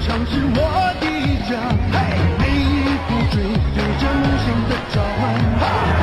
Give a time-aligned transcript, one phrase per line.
[0.00, 0.58] 场是我
[1.00, 1.06] 的
[1.48, 1.58] 家，
[1.90, 3.42] 每一步追
[3.74, 5.20] 随着梦想的召唤，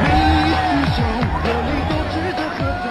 [0.04, 0.98] 每一次笑
[1.39, 2.86] 和泪都值得喝彩。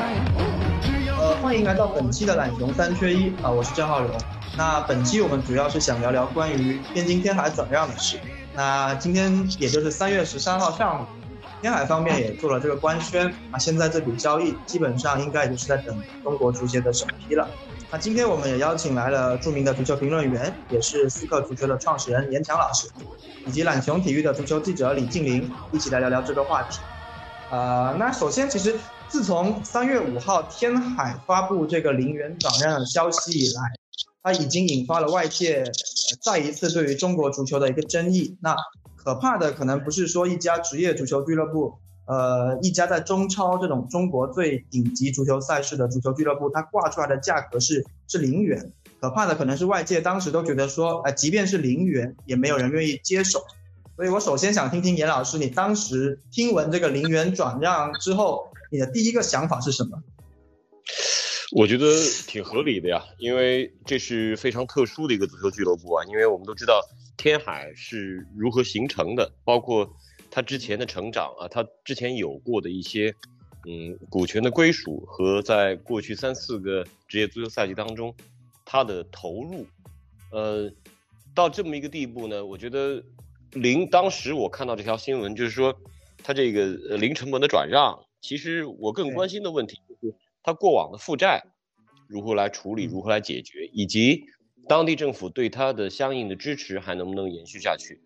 [0.80, 4.10] 只要呃，欢迎来到本期的懒熊三缺一啊，我是郑浩荣。
[4.56, 8.18] 那本期我们主要是想聊聊关于天津天海转让的事。
[8.54, 11.06] 那今天也就是三月十三号上午，
[11.60, 17.46] 天海方面也做了这个官宣啊，现在这笔交易基本上应该就是在等中国足协的审批了。
[17.94, 22.88] 那今天我们也邀请来了著名的足球评论员，也是思克足球的创始人严强老师，
[23.46, 26.80] 以及懒熊体育的足球记者李静玲，一起来聊聊这个话题。
[27.52, 28.74] 呃，那首先，其实
[29.06, 33.62] 自从三月五号天海发布这个零元转让的消息以来，
[34.24, 35.62] 它已经引发了外界、
[36.20, 38.36] 再一次对于中国足球的一个争议。
[38.42, 38.56] 那
[38.96, 48.72] 可怕的可能不是说一家职业足球俱乐部，呃，一家在中超这种中国最顶级足球赛事的足球俱乐部，它挂出来的价格是是零元。
[49.00, 53.44] 可怕的可能是外界当时都觉得说，呃，即便是零元，也没有人愿意接手。
[53.96, 60.02] 所以我首先想听听严老师，你当时听闻这个零元转让之后，你的第一个想法是什么？
[61.56, 61.86] 我觉得
[62.26, 66.04] 挺合理的呀，因为这是非常特殊的一个足球俱乐部啊。
[66.08, 66.80] 因为我们都知道
[67.16, 69.94] 天海是如何形成的，包括
[70.34, 73.14] 它之前的成长啊，他之前有过的一些
[73.68, 78.12] 嗯股权的归属和在过去三四个职业足球赛季当中
[78.64, 79.64] 他的投入，
[80.32, 80.68] 呃，
[81.36, 83.00] 到这么一个地步呢，我觉得
[83.52, 85.72] 零当时我看到这条新闻，就是说
[86.24, 90.16] 他这个呃零成本的转让，其实我更关心的问题就是。
[90.46, 91.42] 他过往的负债
[92.06, 94.24] 如何来处理，如何来解决，以及
[94.68, 97.98] 当地政府对他的相应的支持还能不能延续下去？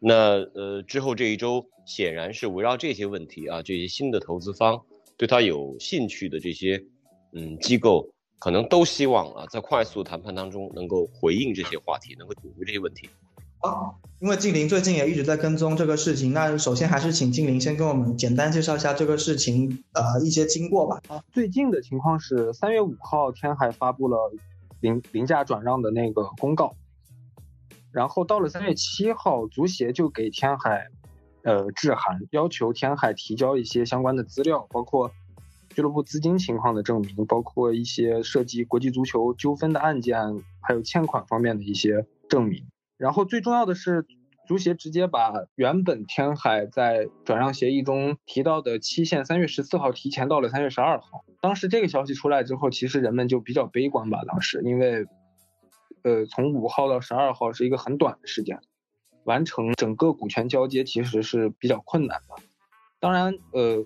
[0.00, 0.14] 那
[0.54, 4.82] 呃之后这一周显然是围绕这些问题啊，这些新的投资方
[5.16, 6.84] 对他有兴趣的这些
[7.32, 13.08] 嗯机构，可能都希望啊在快速谈判当中能够回应这些话题，能够解决这些问题。
[13.58, 21.00] 好，因为静林最近也一直在跟踪这个事情，那首先还是请静林先跟我们简单介绍一下这个事情呃一些经过吧。
[21.08, 24.30] 啊，最近的情况是三月五号，天海发布了
[24.80, 26.76] 零零价转让的那个公告，
[27.96, 30.88] 然后到了三月七号，足协就给天海
[31.44, 35.10] 呃致函，要求天海提交一些相关的资料，包括
[35.70, 42.66] 俱乐部资金情况的证明，包括一些涉及国际足球纠纷的案件，还有欠款方面的一些证明。
[42.98, 44.04] 然后最重要的是，
[44.46, 51.24] 足协直接把原本天海在转让协议中提到的期限三月十四号提前到了三月十二号。
[51.40, 54.20] 当时这个消息出来之后，其实人们就比较悲观吧。
[54.26, 55.06] 当时因为，
[56.06, 58.60] 呃，从五号到十二号是一个很短的时间，
[59.24, 62.36] 完成整个股权交接其实是比较困难的。
[63.00, 63.84] 当然，呃，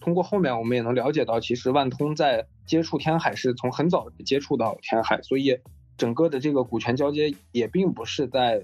[0.00, 5.58] 通过后面我们也能了解到，其实万通在接触天海是从很早接触到天海，所以。
[5.98, 8.62] 整个的这个股权交接也并不是在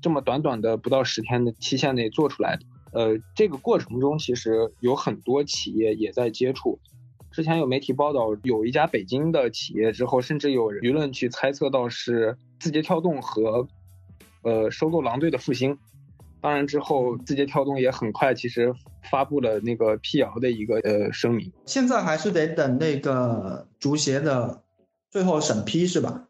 [0.00, 2.62] 这么短短的不到十天的期限内做出来的。
[2.92, 6.78] 呃，这个过程中其实有很多企业也在接触。
[7.36, 13.68] 之前有媒体报道，有一家北京的企业之后，甚至有舆论去猜测到是字节跳动和
[14.40, 15.76] 呃收购狼队的复兴。
[16.40, 18.72] 当然之后，字节跳动也很快其实
[19.10, 21.52] 发布了那个辟谣的一个呃声明。
[21.66, 24.62] 现在还是得等那个足协的
[25.10, 26.28] 最后审批，是吧？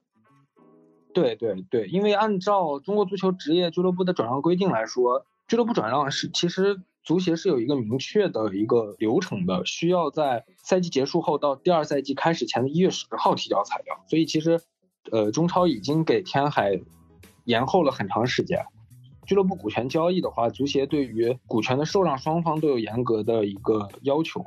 [1.14, 14.04] 对对对，因为按照中国足球职业俱乐部的转让规定来说，俱乐部转让是其实足协是有一个明确的一个流程的，需要在赛季结束后到第二赛季开始前的一月十号提交材料。
[14.10, 14.60] 所以其实，
[15.12, 16.80] 呃，中超已经给天海
[17.44, 18.60] 延后了很长时间。
[19.24, 24.44] 俱乐部股权交易的话，足协对于股权的受让双方都有严格的一个要求。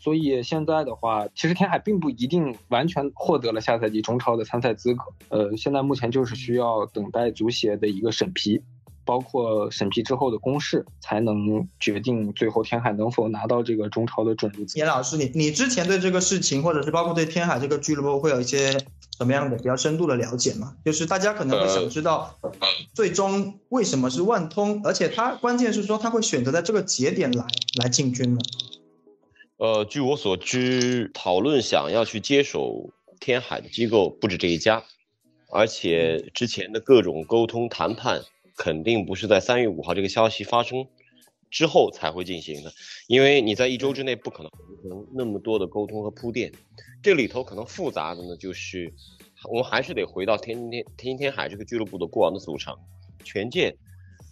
[0.00, 5.04] 所以现在的话，其实天海并不一定完全获得了下赛季中超的参赛资格。
[5.28, 8.60] 呃，现在目前就是需要等待足协的一个审批，
[9.04, 14.78] 包括审批之后的公示，才能决定最后天海能否拿到这个中超的准入资。
[14.78, 18.72] 严老师，你你之前对这个事情，或者是包括对天海这个俱乐部，会有一些
[19.18, 20.74] 什么样的比较深度的了解吗？
[20.84, 22.38] 就是大家可能会想知道，
[22.94, 27.44] 最终为什么是万通，而且他关键是说他会选择在这个节点来
[27.82, 28.40] 来进军呢？
[29.56, 34.84] 呃，据我所知，讨论想要去接手天海的机构不止这一家，
[35.52, 38.22] 而且之前的各种沟通谈判
[38.56, 40.86] 肯定不是在三月五号这个消息发生
[41.50, 42.72] 之后才会进行的，
[43.08, 46.52] 因为你在一周之内不可能完成那么多的沟通和铺垫，
[47.02, 48.92] 这里头可能复杂的呢，就是
[49.48, 52.76] 我们还是得回到天天天津天海这个俱乐部的过往的组成，
[53.24, 53.76] 权健，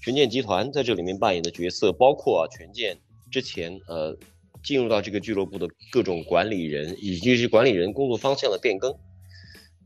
[0.02, 2.98] 权健集团在这里面扮演的角色，包括权健
[3.30, 4.16] 之前呃。
[4.60, 8.92] 进入到这个俱乐部的各种管理人，以及是管理人工作方向的变更，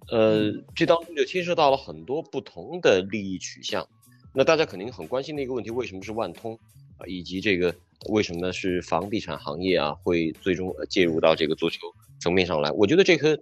[0.08, 3.86] 呃，这当中就牵涉到了很多不同的利益取向。
[4.34, 6.58] 那大家肯定很关心的一个问题，为什么是万通
[6.96, 7.06] 啊？
[7.06, 7.74] 以及这个
[8.08, 8.52] 为什么呢？
[8.52, 11.78] 是房地产行业啊，会最终介入到这个足球
[12.20, 12.70] 层面上来？
[12.70, 13.38] 我觉得这和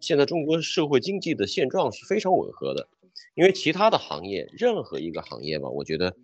[0.00, 2.88] 现在中国社会经济的现状是非常吻合的。
[3.34, 6.14] 因为其他的行业，任何一个行业吧，我觉得，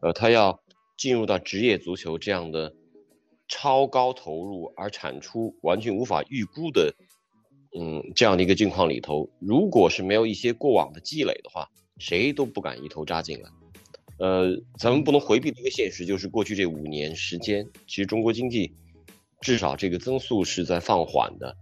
[0.00, 0.62] 呃，它要
[0.96, 2.72] 进入到职业足球这样的
[3.48, 6.94] 超高投入而产出完全无法预估的。
[7.76, 13.50] 嗯，这样的一个境况里头，如果是没有一些过往的积累的话，谁都不敢一头扎进来。
[14.22, 18.72] 呃，咱们不能回避的一个现实就是，过去这五年时间，其实中国经济
[19.40, 21.56] 至少这个增速是在放缓的。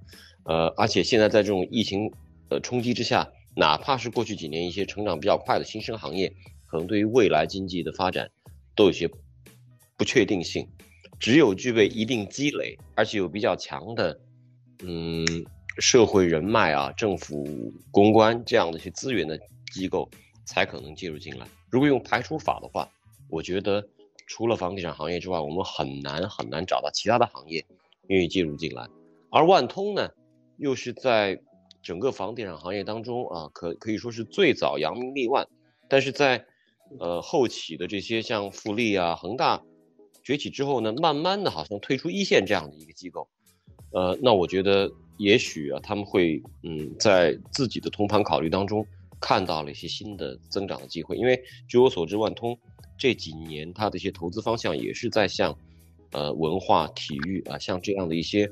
[0.44, 2.12] 呃，而且现在在这种疫情
[2.50, 6.30] 呃冲击之下，哪怕是过去几年一些成长比较快的新生行业，
[6.66, 8.30] 可能对于未来经济的发展
[8.76, 9.08] 都有些
[9.96, 10.68] 不确定性。
[11.18, 14.20] 只有具备一定积累，而且有比较强的，
[14.84, 15.24] 嗯。
[15.78, 19.38] 社会人脉啊，政府公关这样的一些资源的
[19.72, 20.10] 机构
[20.50, 21.46] 才可能介入进来。
[21.70, 22.90] 如果用排除法的话，
[23.28, 23.88] 我觉得
[24.26, 27.64] 除了房地产行业之外，我们很难很难找到其他的行业
[28.08, 28.88] 愿意介入进来。
[29.30, 30.10] 而万通呢，
[30.56, 31.40] 又是在
[31.80, 35.46] 整个房地产行业当中啊，可可以说是最早扬名立万。
[35.88, 36.44] 但是在
[36.98, 39.62] 呃后起的这些像富力啊、恒大
[40.24, 43.28] 崛起之后呢，慢慢的好像退出一线这样的一个机构。
[43.92, 44.90] 呃，那我觉得。
[45.20, 48.86] 也许啊，他们会嗯，在自己的通盘考虑当中
[49.20, 51.16] 看到了一些新的增长的机会。
[51.16, 52.58] 因为据我所知，万通
[52.98, 55.56] 这几年它的一些投资方向也是在向
[56.12, 58.50] 呃文化、体育啊，像这样的一些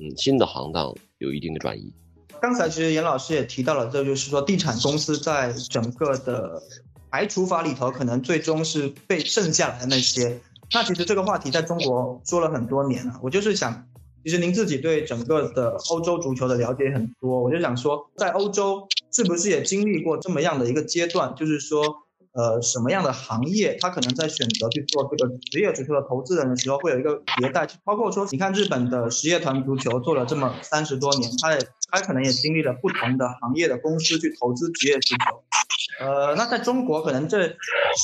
[0.00, 1.92] 嗯新的行当有一定的转移。
[2.40, 6.62] 刚才其实严老师也提到了，这就是说地产公司在整个的
[7.10, 10.40] 排除法里头，可能最终是被剩下来的那些。
[10.72, 13.86] 那其实这个话题在中国说了很多年了，我就是想。
[14.24, 21.34] 其实您自己对整个的欧洲足球的了解很多，我就想说，在欧洲是不是也经历过这么样的一个阶段？
[21.34, 21.84] 就是说，
[22.32, 27.68] 呃，什么样的行业，他可能在选择去做这个职业足球的投资人的时候，会有一个迭代。
[27.84, 31.58] 包括说，你看日本的实业团足球做了这么三十多年，他也
[31.90, 35.44] 他可能也经历了不同的行业的公司去投资职业足球。
[36.00, 37.56] 呃，那在中国可能这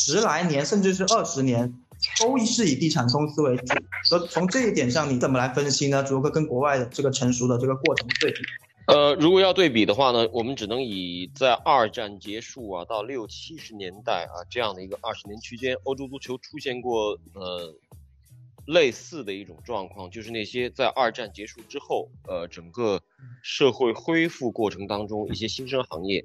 [0.05, 1.73] 十来年，甚至是二十年。
[2.19, 3.67] 都是以地产公司为主，
[4.05, 6.05] 所以从这一点上，你怎么来分析呢？
[6.09, 8.39] 如何跟国外的这个成熟的这个过程对比？
[8.87, 17.75] 呃，如果要对比的话呢，我们只能以在二战结束啊到六七十年代啊这样的一个二十年区间，欧洲足球出现过呃
[18.67, 23.01] 类似的一种状况，就是那些在二战结束之后，呃整个
[23.43, 26.25] 社会恢复过程当中一些新生行业。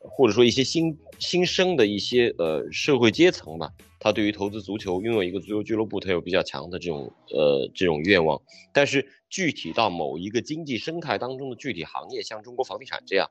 [0.00, 3.70] 或者说一些新新生的一些呃社会阶层吧，
[4.00, 8.40] 他对于投资足球、拥有一个足球俱乐部，他有比较强的这种呃这种愿望。
[8.72, 13.30] 但是具体到某一个经济生态当中的具体行业，像中国房地产这样，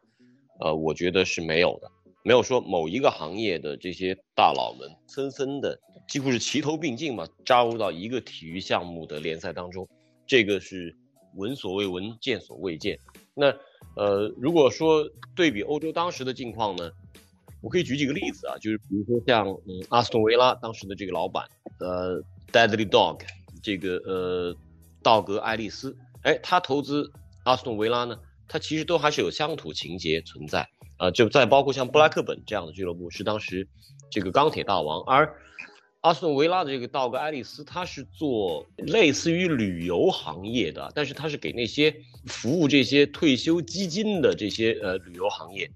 [0.59, 1.89] 呃，我觉得是没有的，
[2.23, 9.87] 没有说某一个行业的这些大佬们纷纷的几乎是齐头并进嘛，加入到一个体育项目的联赛当中，
[10.25, 10.95] 这个是
[11.35, 12.99] 闻所未闻、见所未见。
[13.33, 13.53] 那。
[13.95, 16.91] 呃，如果说对比欧洲当时的境况呢，
[17.67, 21.43] 我可以举几个例子啊，就是比如说像嗯阿斯顿维拉当时的这个老板，
[21.81, 22.23] 呃
[22.53, 23.19] ，Deadly Dog，
[23.61, 24.55] 这个呃
[25.03, 27.11] 道格爱丽丝，哎，他投资
[27.43, 33.67] 阿斯顿维拉呢，他其实都还是有乡土情节存在啊，就再包括像布莱克本这样的俱乐部是当时
[34.09, 35.29] 这个钢铁大王，而。
[36.01, 41.93] 阿斯顿维拉的这个道格·爱丽丝，他是做类似于旅游行业的，但是他是给那些
[42.27, 45.69] 服务这些退休基金的这些呃旅游行业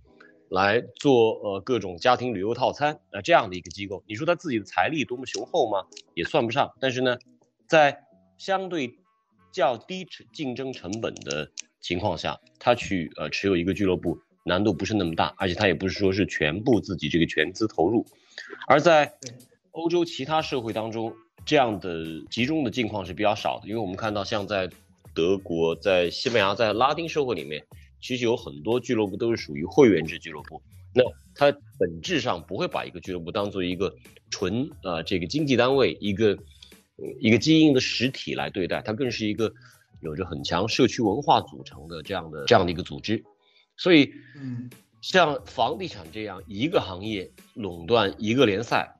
[0.51, 4.03] 来做呃各种家庭旅游套餐啊这样的一个机构。
[4.05, 5.88] 你说他自己的财力多么雄厚吗？
[6.13, 6.72] 也算不上。
[6.79, 7.17] 但是呢，
[7.67, 8.03] 在
[8.38, 8.93] 相对
[9.51, 18.05] 较低成竞争成本的情况下，他去呃持有一个俱乐部难度不是那么大，而且他也不是说是全部自己这个全资投入，
[18.67, 19.13] 而在。
[19.74, 21.13] 欧洲其他社会当中，
[21.46, 24.70] 这样的集中的境况是比较少的，因为我们看到，像在
[25.15, 27.65] 德国、在西班牙、在拉丁社会里面，
[28.01, 30.62] 其实有很多俱乐部都是属于会员制俱乐部。
[30.93, 31.03] 那
[31.36, 33.96] 它本质上不会把一个俱乐部当做一个
[34.29, 36.38] 纯呃这个经济单位，一个
[37.20, 39.53] 一个经营的实体来对待，它更是一个
[40.01, 43.24] 有着很强社区文化组成的这样的这样的一个组织。
[43.77, 44.70] 所以，嗯，
[45.01, 48.98] 像房地产这样一个行业垄断一个联赛。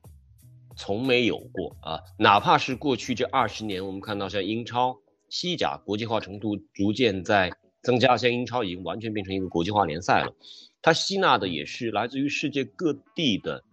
[0.78, 2.00] 从没有过啊！
[2.18, 4.98] 哪怕是过去这二十年，我们看到像英超、
[5.30, 10.34] 西甲国际化程度逐渐在增加，像英超已经完全变成一个国际化联赛了。
[10.82, 13.64] 它吸纳的也是来自于世界各地的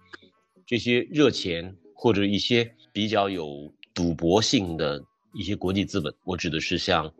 [0.66, 6.14] 这些热钱或者一些比较有赌博性的一些国际资本。
[6.24, 7.10] 我指的是像，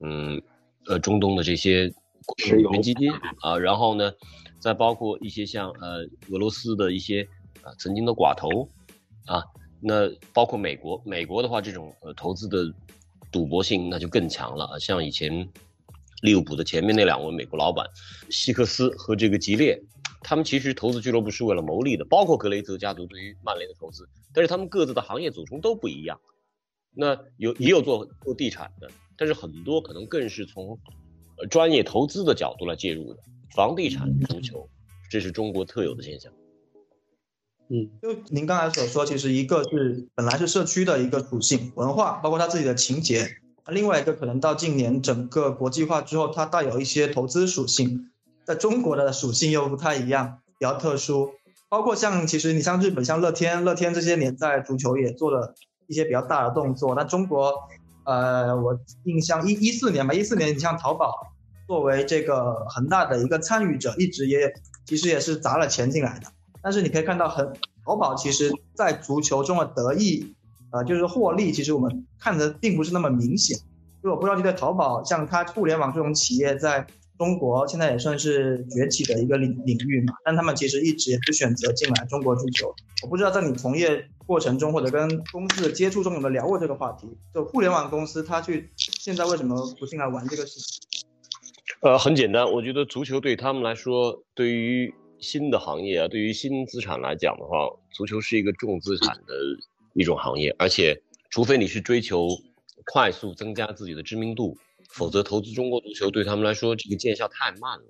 [0.00, 0.40] 嗯，
[0.86, 1.90] 呃，中东的这些
[2.38, 3.10] 石油基金
[3.40, 4.12] 啊，然后呢，
[4.58, 7.26] 再包括一些像呃俄罗斯的一些
[7.62, 8.68] 啊曾经的寡头
[9.26, 9.42] 啊，
[9.80, 12.72] 那包括美国，美国的话这种呃投资的
[13.30, 15.48] 赌博性那就更强了啊，像以前
[16.22, 17.86] 利物浦的前面那两位美国老板
[18.30, 19.78] 希克斯和这个吉列，
[20.22, 26.18] 他们其实投资俱乐部是为了牟利的，包括格雷泽家族对于曼联的投资，但是他们各自的行业组成都不一样。
[26.94, 30.78] 那有也有做做地产的，但是很多可能更是从
[31.38, 33.20] 呃专业投资的角度来介入的，
[33.56, 34.68] 房地产、足球，
[35.10, 36.32] 这是中国特有的现象。
[37.68, 43.24] 嗯，就您刚才所说，其实一个是本来是社区的一个属性文化，包括它自己的情节；
[43.68, 48.10] 另外一个可能到近年整个国际化之后，它带有一些投资属性，
[48.44, 51.30] 在中国的属性又不太一样，比较特殊。
[51.68, 55.54] 包括像其实你像日本，像乐天，乐天这些年在足球也做了
[55.86, 56.94] 一些比较大的动作。
[56.94, 57.54] 那中国，
[58.04, 61.28] 呃，我印象一一四年吧，一四年你像淘宝
[61.66, 64.52] 作为这个恒大的一个参与者，一直也
[64.84, 66.26] 其实也是砸了钱进来的。
[66.60, 67.52] 但是你可以看到，很
[67.86, 70.34] 淘宝其实在足球中的得意，
[70.72, 73.56] 呃，就是获利，其实我们看的并不是那么明显。
[74.02, 76.86] 就我不知道你在淘宝，像它互联网这种企业，在
[77.18, 82.74] 中国现在也算是崛起的一个领领域嘛，但他们其实一直也是选择进来中国足球。
[83.02, 87.06] 我不知道在你从业过程中，或者跟公司的接触中有没有聊过这个话题？
[87.32, 91.06] 就互联网公司，它去现在为什么不进来玩这个事情？
[91.82, 99.34] 呃，很简单，我觉得足球对他们来说，对于新的行业啊，对于新资产来讲的话，足球是一个重资产的
[99.94, 102.28] 一种行业，而且除非你是追求
[102.84, 104.56] 快速增加自己的知名度，
[104.90, 107.84] 否则投资中国足球对他们来说这个见效太慢了。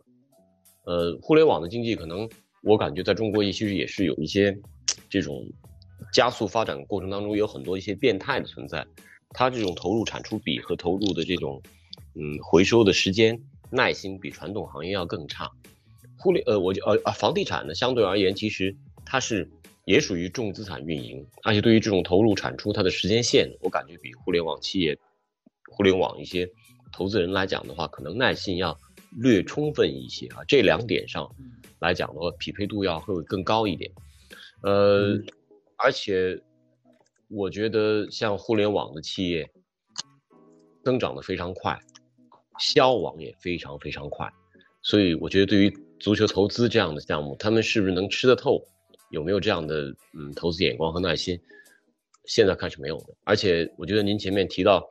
[0.84, 2.28] 呃，互联网的经济可能
[2.62, 4.58] 我感觉在中国也其实也是有一些
[5.08, 5.44] 这种
[6.12, 8.84] 加速发展过程当中有很多一些变态的存在，
[9.30, 11.62] 它这种投入产出比和投入的这种
[12.14, 13.40] 嗯回收的时间
[13.70, 15.50] 耐心比传统行业要更差。
[16.18, 19.50] 互联呃，我就呃啊，房地产呢，相对而言，其实它是
[19.84, 24.96] 也属于重资产运营，而且对于这种投入产出，它的时间线，我感觉比互联网企业、
[25.70, 26.48] 互联网一些
[26.92, 28.78] 投资人来讲的话，可能耐性要
[29.20, 30.44] 略充分一些啊。
[30.46, 31.28] 这两点上
[31.80, 33.90] 来讲的话，匹配度要会更高一点。
[34.62, 35.18] 呃，
[35.76, 36.40] 而且
[37.28, 39.50] 我觉得像互联网的企业
[40.84, 41.76] 增长的非常快，
[42.60, 44.30] 消亡也非常非常快，
[44.82, 48.62] 所以我觉得对于足球投资这样的项目，他们是不是能吃得透？
[49.12, 51.38] 有没有这样的嗯投资眼光和耐心？
[52.24, 53.14] 现在看是没有的。
[53.24, 54.82] 而且我觉得您前面提到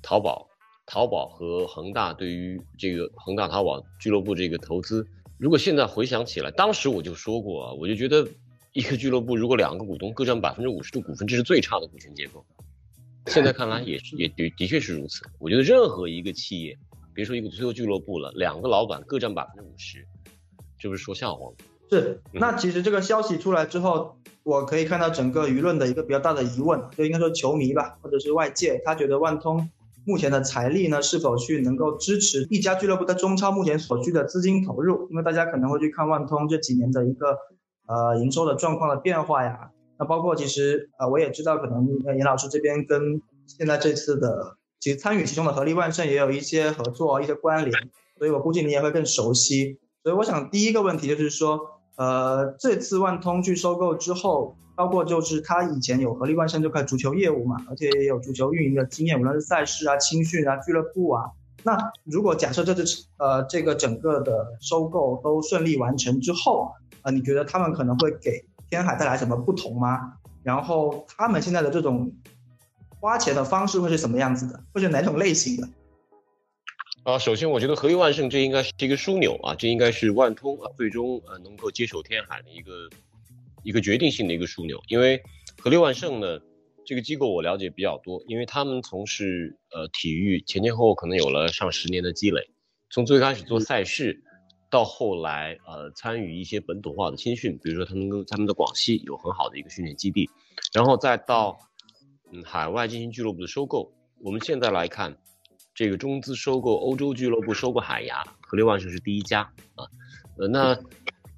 [0.00, 0.48] 淘宝，
[0.86, 5.06] 淘宝和恒大对于这个恒大淘宝俱乐部这个投资，
[5.38, 8.26] 如果现在回想起来，当时我就说过啊，我就觉得
[8.72, 12.44] 一个俱乐部如果两个股东各占百分之五十的股份，这是最差的股权结构。
[13.26, 15.22] 现在看来也是也的的确是如此。
[15.38, 16.78] 我觉得任何一个企业，
[17.14, 20.06] 别说一个足球俱乐部了，两个老板各占百分之五十。
[20.78, 21.56] 这不是说笑话吗？
[21.90, 29.68] 是，那其实这个消息出来之后，我可以看到整个舆论的一个比较大的疑问，就应该说球迷吧，或者是外界，他觉得万通
[30.04, 35.08] 目前的财力呢，是否去能够支持一家俱乐部在中超目前所需的资金投入？
[35.10, 37.38] 因为大家可能会去看万通这几年的一个
[37.86, 39.70] 呃营收的状况的变化呀。
[39.98, 41.86] 那包括其实呃我也知道，可能
[42.16, 47.72] 严老师这边跟现在这次的其实参与其中的合力万盛也有一些合作、一些关联，
[48.18, 49.78] 所以我估计你也会更熟悉。
[50.02, 61.30] 所以我想第一个问题就是说，呃，这次万通去收购之后，包括就是他以前有合力万盛这块足球业务嘛，而且也有足球运营的经验，无论是赛事啊、青训啊、俱乐部啊。
[61.62, 66.72] 那如果假设这次呃这个整个的收购都顺利完成之后，
[67.02, 70.14] 呃，你觉得他们可能会给天海带来什么不同吗？
[70.42, 72.12] 然后他们现在的这种
[73.00, 74.60] 花钱的方式会是什么样子的？
[74.72, 75.68] 会是哪种类型的？
[77.04, 82.88] 啊，首先我觉得合力万盛这应该是一个枢纽啊，这应该是万通啊最终呃能够接手天海的一个
[83.62, 84.82] 一个决定性的一个枢纽。
[84.88, 85.22] 因为
[85.58, 86.40] 合力万盛呢
[86.86, 92.40] 这个机构我了解比较多，因为他们从事呃体育前前后后可能有了上十年的积累，
[92.88, 94.22] 从最开始做赛事，
[94.70, 100.30] 到后来呃参与一些本土化的青训，比如说他们跟他们的广西有很好的一个训练基地，
[100.72, 101.58] 然后再到
[102.32, 103.92] 嗯海外进行俱乐部的收购。
[104.22, 105.18] 我们现在来看。
[105.74, 109.40] 这个中资收购欧洲俱乐部，收购海牙，和力万盛是第一家
[109.74, 109.84] 啊，
[110.38, 110.78] 呃，那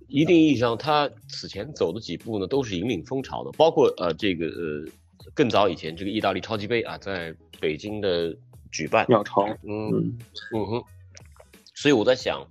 [0.08, 4.90] 一定意义上，他此前走的几步呢，都是引领风潮的，包括呃这个呃
[5.34, 8.36] 更早以前这个意大利超级杯啊，在北京的
[8.70, 10.18] 举办，鸟巢，嗯
[10.54, 10.84] 嗯哼，
[11.74, 12.46] 所以我在想，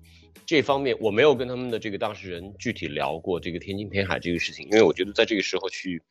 [0.45, 6.01] 这方面我没有跟他们的这个当事人具体聊过这个天津天海这个事情，因为我觉得在这个时候去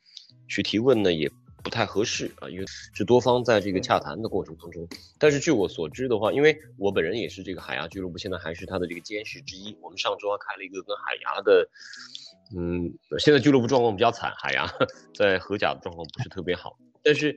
[0.47, 1.29] 去提问呢，也
[1.65, 4.87] 不太合适啊，因为是多方在这个洽谈的过程当中。
[5.17, 9.75] 但是据我所知的话，因为我本人也是这个海牙俱乐部，现在还是他的这个监事之一。
[9.81, 11.67] 我们上周还开了一个跟海牙的，
[12.55, 14.71] 嗯，现在俱乐部状况比较惨，海牙
[15.17, 16.77] 在荷甲的状况不是特别好。
[17.01, 17.35] 但是，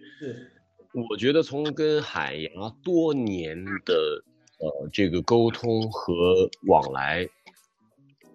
[1.11, 2.51] 我觉得从跟海牙
[2.85, 3.57] 多年
[3.87, 4.23] 的
[4.59, 7.27] 呃这个沟通和往来。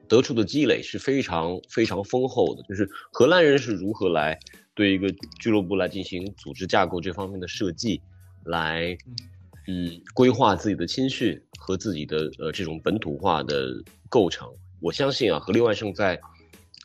[0.06, 4.38] 得出的积累是非常非常丰厚的，就是荷兰人是如何来
[4.76, 8.02] 对一个俱乐部来进行组织架构这方面的设计，
[8.46, 8.98] 来
[9.68, 14.48] 嗯规划自己的青训和自己的呃这种本土化的构成。
[14.80, 16.20] 我相信啊，和另外胜在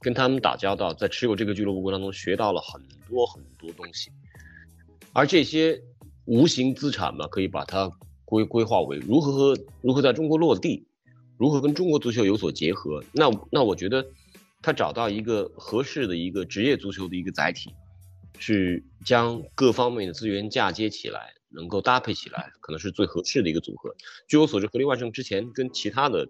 [0.00, 4.10] 跟他们打交道，在持有这个俱乐部过程当中学到了很多很多东西，
[5.12, 5.80] 而这些
[6.26, 7.90] 无形资产嘛，可以把它
[8.24, 10.86] 规规划为如何和如何在中国落地。
[11.38, 13.00] 如何跟中国足球有所结合？
[13.12, 14.04] 那那我觉得，
[14.62, 17.74] 他找到一个合适的一个职业足球的一个载体，
[18.38, 23.94] 是将各方面的资源嫁接起来，能够搭配起来，可能是最合适的一个组合。
[24.26, 26.28] 据我所知，合力万盛之前跟其他的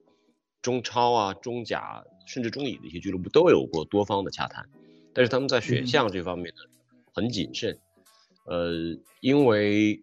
[0.62, 4.68] 中超啊、中甲甚至中乙的一些俱乐部都有过多方的洽谈，
[5.12, 6.62] 但是他们在选项这方面呢
[7.12, 7.78] 很谨慎，
[8.44, 10.02] 呃，因为。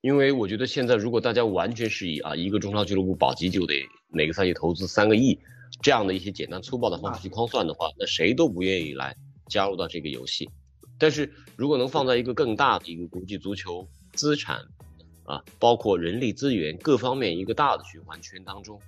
[0.00, 5.38] 因为我觉得现在如果大家完全是以啊一个中超俱乐部保级就得每个赛季投资三个亿
[5.82, 9.16] 这样的一些简单粗暴的方式去框算的话，那谁都不愿意来
[9.48, 10.48] 加入到这个游戏。
[10.98, 14.58] 但是如果能放在一个更大的一个国际足球资产
[15.24, 18.80] 啊，包括人力资源各方面一个大的循环圈当中，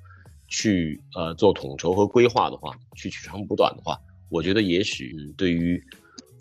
[0.48, 5.82] 去呃做统筹和规划的话，去取长补短的话，我觉得也许对于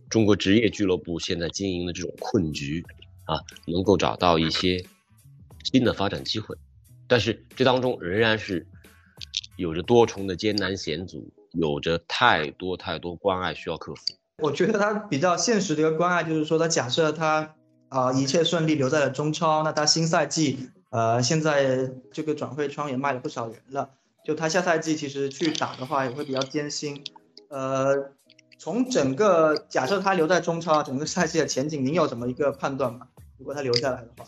[0.10, 2.86] 中国职业俱乐部现在经营的这种困局。
[3.28, 4.86] 啊，能够找到一些
[5.64, 6.56] 新的发展机会，
[7.08, 8.68] 但是这当中仍然是
[9.58, 14.02] 有着多重的艰难险阻，有着太多太多关爱需要克服。
[14.40, 17.56] 我觉得他比较现实的一个关爱就是说，他假设他
[17.90, 23.92] 啊一切顺利留在了中超，那他新赛季呃现在这个转会窗也卖了不少人了，
[24.26, 27.02] 就他下赛季其实去打的话也会比较艰辛。
[27.50, 28.12] 呃，
[28.58, 33.08] 从整个假设他留在中超，整个赛季的前景，您有什么一个判断吗？
[33.38, 34.26] 如果他留下来的话，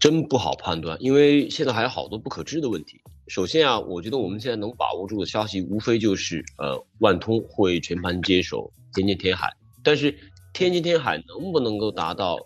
[0.00, 3.00] 真不好判断，因为现在还有好多不可知的问题。
[3.30, 10.12] 首先啊，我觉得我们现在能把握住的消息，无非就是呃，万通会全盘接手天津天海，但是
[10.52, 12.36] 天津天海能不能够达到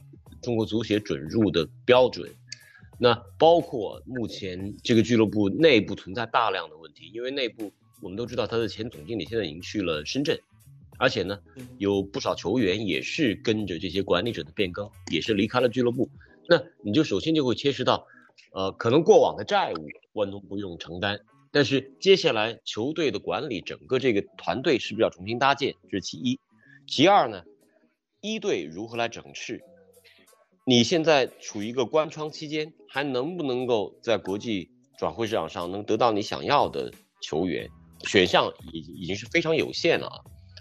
[0.43, 2.31] 中国足协准入的标准？
[2.99, 10.39] 那包括目前这个俱乐部内部存在大量的问题，因为内部我们都知道，他的前总经理现在已经去了深圳。
[10.99, 11.41] 而且呢，
[11.79, 16.11] 有不少球员也是跟着这些管理者的变更，也是离开了俱乐部。
[16.47, 18.07] 那你就首先就会切实到，
[18.55, 21.19] 呃，可能过往的债务万通不用承担，
[21.51, 25.75] 但是接下来球队的管理，整个这个团队是不是要重新搭建？
[25.91, 26.39] 这是其一。
[26.87, 27.43] 其二呢，
[28.21, 29.61] 一队如何来整治？
[30.65, 37.69] 你现在处于一个关窗期间，还能不能够在国际转会市场上能得到你想要的球员？
[38.07, 40.21] 选项已已经是非常有限了啊。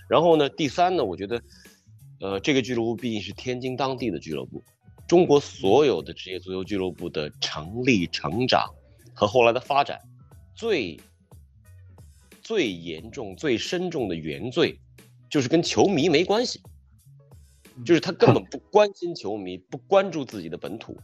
[0.09, 1.41] 然后呢，第三呢，我觉得，
[2.21, 4.63] 呃，这个俱乐部毕竟是天津当地的俱乐部，
[5.07, 8.73] 中国所有的职业足球俱乐部的成立、成长
[9.13, 9.99] 和后来的发展，
[10.55, 10.99] 最
[12.41, 14.79] 最严重、最深重的原罪，
[15.29, 16.61] 就是跟球迷没关系，
[17.85, 20.97] 就是他根本不关心球迷， 不关注自己的本土。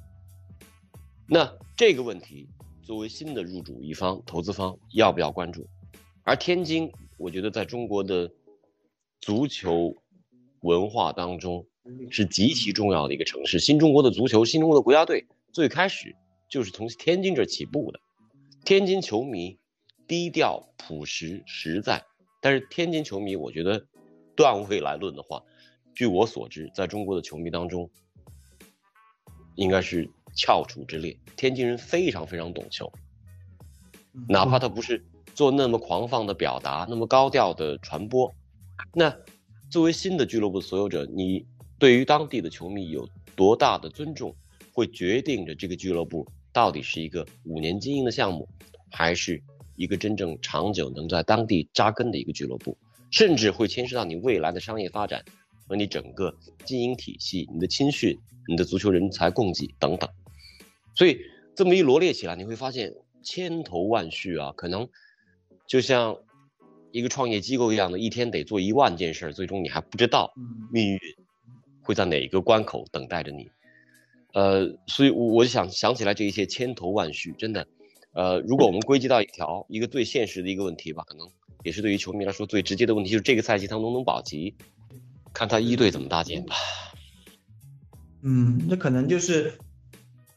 [1.27, 2.47] 那这个问题，
[2.81, 5.67] 作为新的入主一方、投资方，要不要关注？
[6.23, 8.29] 而天津，我觉得在中国的。
[9.21, 9.93] 足球
[10.61, 11.67] 文化当中
[12.09, 13.59] 是极其重要的一个城市。
[13.59, 16.15] 新中国的足球，新中国的国家队最开始
[16.49, 17.99] 就是从天津这起步的。
[18.65, 19.57] 天津球迷
[20.07, 22.03] 低调、朴实、实在，
[22.41, 23.85] 但是天津球迷，我觉得
[24.35, 25.41] 段位来论的话，
[25.95, 27.89] 据我所知，在中国的球迷当中，
[29.55, 31.17] 应该是翘楚之列。
[31.35, 32.91] 天津人非常非常懂球，
[34.27, 38.31] 哪怕他不是做那么狂放的表达，那么高调的传播。
[38.93, 39.15] 那
[39.71, 41.45] 作为新的俱乐部所有者，你
[41.79, 44.35] 对于当地的球迷有多大的尊重，
[44.73, 48.47] 会决定着这个俱乐部到底是一个五年经营的项目，
[48.91, 49.41] 还是
[49.77, 52.77] 一个真正长久能在当地扎根的一个俱乐部，
[53.11, 55.23] 甚至会牵涉到你未来的商业发展
[55.67, 60.09] 和你整个经营体系、你的青训、你的足球人才供给等等。
[60.95, 61.17] 所以
[61.55, 64.89] 这么一罗列起来，你会发现千头万绪啊，可能
[65.65, 66.17] 就像。
[66.91, 70.33] 一个创业机构一样的，一天得做一万件事，最终你还不知道
[70.71, 70.99] 命运
[71.89, 73.49] 会在哪一个关口等待着你。
[74.35, 77.65] 呃，所以，我我就想想起来这一切千头万绪，真的。
[78.13, 81.27] 呃，如果我们归结到一条一个最现实的一个问题吧，可能
[81.63, 84.53] 也是对于球迷来说最直接的问题，就是这个赛季他能不能保级？
[85.33, 86.53] 看他一队怎么搭建吧。
[88.21, 89.53] 嗯，这可能就是，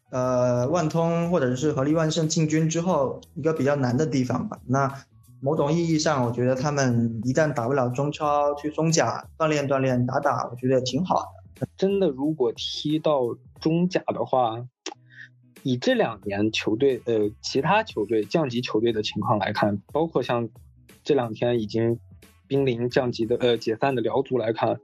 [0.08, 4.58] 呃，万通或者是合力万盛进军之后一个比较难的地方吧。
[4.66, 5.04] 那
[5.40, 11.41] 某种意义上，我觉得他们一旦打不了中超，去中甲锻炼锻炼、打打，我觉得也挺好的。
[11.77, 14.66] 真的，如果踢到中甲的话，
[15.62, 20.48] 以这两年球队呃其他球队降级球队的情况来看，包括像
[21.05, 21.98] 这两天已经
[22.46, 24.81] 濒临降级的呃解散的辽足来看，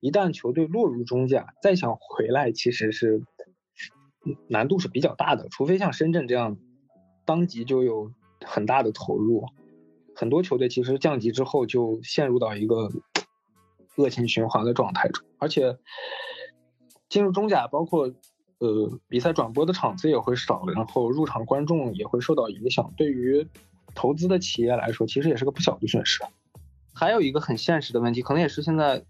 [0.00, 3.22] 一旦球队落入中甲，再想回来其实是
[4.48, 6.58] 难度是比较大的，除非像深圳这样
[7.24, 8.12] 当即就有
[8.44, 9.46] 很大的投入。
[10.14, 12.90] 很多球队其实降级之后就陷入到一个
[13.98, 15.76] 恶性循环的状态中，而且
[17.10, 18.10] 进入中甲，包括
[18.58, 22.92] 呃比赛转播的场次也会少，然后入场观众也会受到影响。
[22.96, 23.46] 对于
[23.94, 26.22] 投资的企业来说，其实也是个不小的损失。
[26.94, 29.04] 还有一个很现实的问题，可能也是现在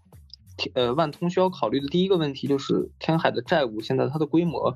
[0.73, 4.75] 呃万通需要考虑的第一个问题，就是天海的债务现在它的规模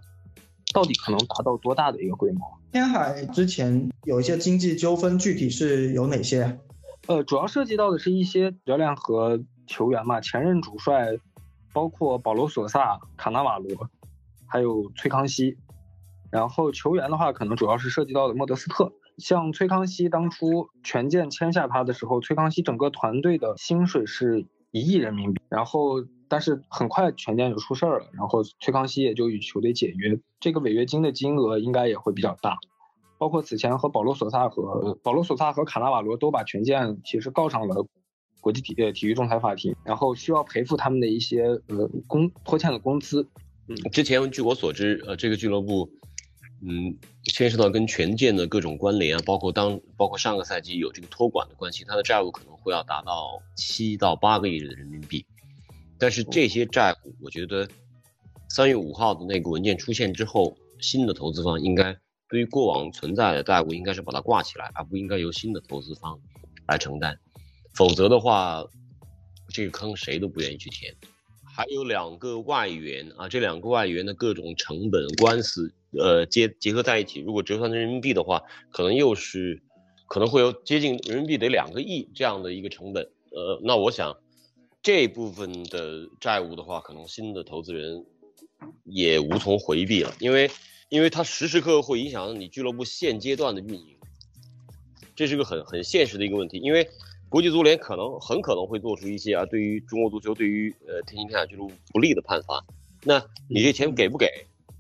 [0.74, 2.42] 到底可能达到多大的一个规模？
[2.72, 6.58] 天海之前有一些经济纠纷，具体是有哪些啊？
[7.06, 11.10] 呃，主要涉及到的是一些流量和球员嘛，前任主帅
[11.74, 13.90] 包括保罗·索萨、卡纳瓦罗，
[14.48, 15.58] 还有崔康熙。
[16.32, 18.92] 然后球员的话，可能主要是涉及到的莫德斯特。
[19.20, 25.42] 像崔康熙当初权健签下他的时候，崔康熙整个团队的薪水是一亿人民币。
[25.50, 32.58] 然后，但是很快权健就出事儿了，然后崔康熙也就与球队解约，这个违约金的金额应该也会比较大。
[33.20, 37.86] 包括此前和保罗·索萨和保罗·索萨和卡纳瓦罗都把权健其实告上了
[38.44, 43.26] 国际体呃体育仲裁法庭，然后需要赔付他们的一些呃工拖欠的工资。
[43.70, 45.90] 嗯之前据我所知，呃，这个俱乐部，
[46.62, 55.26] 嗯，牵涉到跟权健的各种关联啊，包括当包括上个赛季有这个托管的关系，他的债务可能会要达到七到八个亿的人民币。
[55.98, 57.66] 但是这些债务，我觉得
[58.50, 61.96] 三月五号的那个文件出现之后，新的投资方应该
[62.28, 66.20] 对于过往存在的债务，应该是把它挂起来，而不应该由新的投资方
[66.68, 67.18] 来承担。
[67.74, 68.64] 否则的话，
[69.50, 70.96] 这个坑谁都不愿意去填。
[71.56, 79.62] 还有两个外援啊，这两个外援的各种成本官司，呃，结结合在一起，如果折算成人民币的话，可能又是
[80.08, 83.04] 可能会有接近人民币得两个亿这样的一个成本。
[83.32, 84.18] 呃，那我想
[84.82, 88.04] 这部分的债务的话，可能新的投资人
[88.84, 90.50] 也无从回避了，因为
[90.90, 93.98] 因为它时时刻刻会影响到你俱乐部现阶段的运营，
[95.16, 96.88] 这是个很很现实的一个问题，因为。
[97.34, 102.64] 国际足联可能很可能会做出一些啊，对于中国足球、对于呃天津天海俱乐部不利的判罚。
[103.04, 103.20] 那
[103.50, 104.28] 你这钱给不给？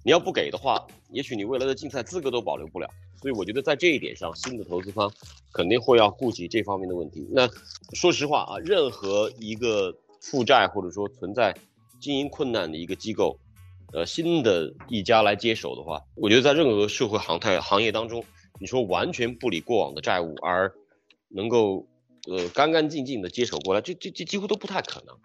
[0.05, 2.87] 你要不给的话，也许你未来的竞赛资格都保留不了。
[3.19, 5.11] 所以我觉得在这一点上，新的投资方
[5.51, 7.27] 肯定会要顾及这方面的问题。
[7.31, 7.49] 那
[7.95, 11.55] 说实话啊，任何一个负债或者说存在
[11.99, 13.35] 经营困难的一个机构，
[13.93, 18.23] 呃，新的一家来接手的话，我觉得在任何社会航态行业当中，
[18.59, 20.71] 你说完全不理过往的债务而
[21.29, 21.83] 能够。
[22.29, 25.15] 呃，干干净净的接手过来，这这这几乎都不太可能。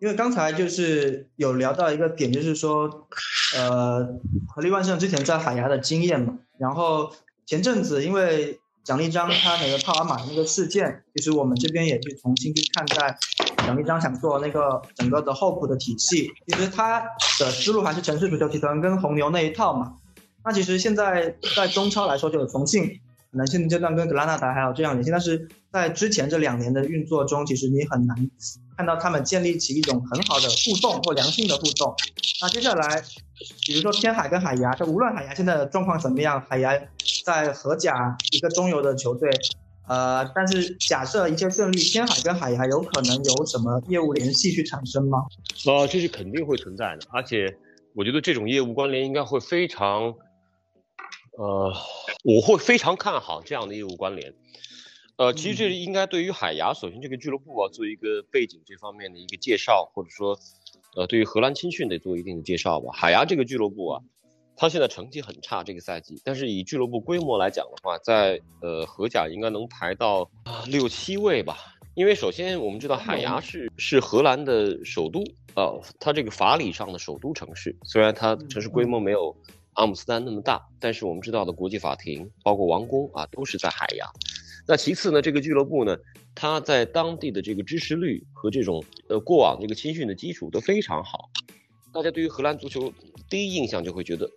[0.00, 3.08] 因为刚才就是有聊到一个点，就是说，
[3.56, 4.04] 呃，
[4.48, 7.12] 合力万盛之前在海牙的经验嘛，然后
[7.46, 13.16] 前阵子因为蒋立章他那个帕尔马那个事件，其实我们这边也去重新去看待
[13.64, 17.00] 蒋立章想做那个整个的后补的体系，其实他
[17.40, 19.94] 的思路还是城市足球集团跟红牛那一套嘛。
[20.44, 22.98] 那其实现在在中超来说，就是重庆。
[23.30, 28.30] 可能现阶段跟格拉纳达还有这样联系，但是在之前这两年的运作中，其实你很难
[28.76, 31.94] 看到他们建立起一种很好的互动或良性的互动。
[32.40, 33.02] 那接下来，
[33.66, 36.72] 比如说天海跟海牙，就无论海牙现在的状况怎么样，海牙
[37.24, 39.30] 在荷甲一个中游的球队，
[39.86, 45.24] 呃，但是假设一切顺利，天海跟海牙有可能有什么业务联系去产生吗？
[45.66, 47.56] 呃，这是肯定会存在的，而且
[47.94, 50.14] 我觉得这种业务关联应该会非常。
[51.38, 51.72] 呃，
[52.24, 54.34] 我会非常看好这样的业务关联。
[55.18, 60.38] 呃，其实这应该对于海牙，首先这个俱乐部啊，做一个背景这方面的一个介绍，或者说，
[60.94, 62.92] 呃，对于荷兰青训得做一定的介绍吧。
[62.92, 64.02] 海牙这个俱乐部啊，
[64.54, 70.30] 它现在成绩很差，这个赛季，但是以俱乐部规模来讲的话，在呃荷甲应该能排到
[70.68, 71.58] 六七位吧。
[71.96, 75.24] 因为首先我们知道海牙是是荷兰的首都，
[75.56, 79.36] 呃，它这个法理上的首都城市，虽然它城市规模没有。
[79.74, 84.10] 阿姆斯特丹那么大，但是我们知道的国际法庭，包括王宫啊，都是在海牙。
[84.70, 85.96] 那其次呢，这个俱乐部呢，
[86.34, 91.30] 它在当地的这个支持率和这种呃过往这个青训的基础都非常好。
[91.90, 92.92] 大家对于荷兰足球
[93.30, 94.30] 第一印象就会觉得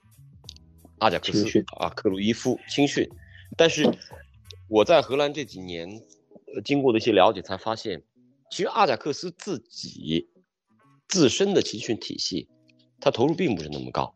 [1.00, 3.10] 阿贾克斯啊、克鲁伊夫青训，
[3.58, 3.86] 但是
[4.70, 6.02] 我在荷兰这几年
[6.56, 8.02] 呃经过的一些了解才发现，
[8.50, 10.30] 其实阿贾克斯自己
[11.10, 12.48] 自身的青训体系，
[13.02, 14.15] 他投入并不是那么高。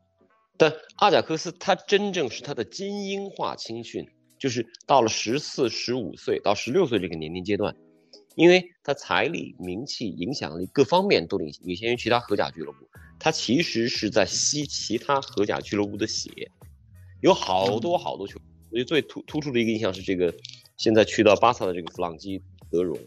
[0.55, 7.75] 但阿贾克斯他真正是他的精英化青训，就是到了十四、十五岁到十六岁这个年龄阶段，
[8.35, 12.87] 因为他财力、名气、影响力各方面都领领先于其他荷甲俱乐部，
[13.19, 16.51] 他其实是在吸其他荷甲俱乐部的血，
[17.21, 18.39] 有好多好多球。
[18.69, 20.33] 我觉得最突突出的一个印象是这个，
[20.77, 22.99] 现在去到巴萨的这个弗朗基德容，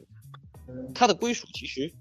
[0.94, 1.92] 他的归属其实，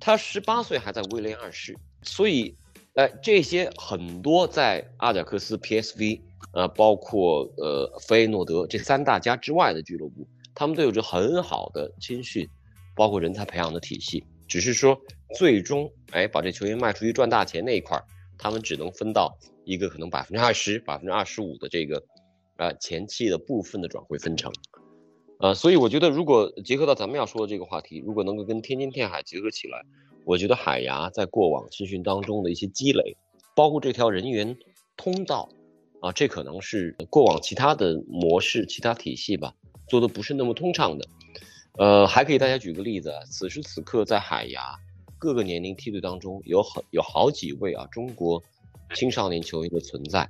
[0.00, 2.54] 他十八岁还在威廉二世，所以。
[2.94, 6.20] 哎，这些很多在阿贾克斯、PSV，
[6.52, 12.46] 呃，包括呃，菲诺德这三大家之外的俱乐部，他们都有着很好的青训，
[12.94, 14.22] 包括人才培养的体系。
[14.46, 15.00] 只是说，
[15.34, 17.98] 最终哎，把这球员卖出去赚大钱那一块，
[18.36, 22.04] 他们只能分到一个可能百分之二十、百分之二十五的这个，
[22.58, 24.52] 呃，前期的部分的转会分成。
[25.40, 29.82] 呃，所以我觉得，如果结合到咱们要说的这个话题，如果能够跟天津天海结合起来。
[30.24, 33.16] 我觉得海牙在过往青训当中的一些积累，
[33.56, 34.56] 包括这条人员
[34.96, 35.48] 通道，
[36.00, 39.52] 啊，这可能是过往其他的模式、其他体系吧，
[39.88, 41.08] 做的不是那么通畅的。
[41.78, 44.76] 呃，还可以大家举个例子，此时此刻在海牙
[45.18, 48.40] 各个年龄梯队当中，有很有好几位啊中国
[48.94, 50.28] 青少年球员的存在，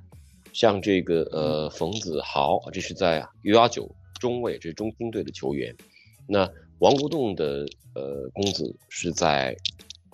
[0.53, 5.75] 像这个呃冯子豪，这是在 U29 中卫，这是中青队的球员。
[6.27, 9.55] 那王国栋的呃公子是在。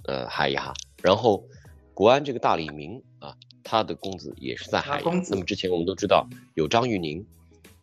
[0.05, 1.45] 呃，海牙，然后
[1.93, 5.23] 国安这个大李明啊，他的公子也是在海牙。
[5.29, 7.23] 那么之前我们都知道有张玉宁，